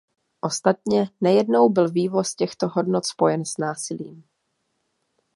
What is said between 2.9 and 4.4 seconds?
spojen s násilím.